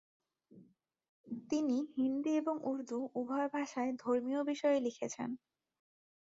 তিনি 1.49 1.77
হিন্দী 1.95 2.31
এবং 2.37 2.55
উর্দু 2.63 2.97
উভয় 3.15 3.47
ভাষায় 3.53 3.91
ধর্মীয় 4.03 4.41
বিষয়ে 4.43 4.79
লিখেছেন। 4.79 5.29